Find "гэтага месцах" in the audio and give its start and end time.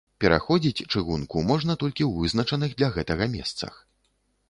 2.99-3.73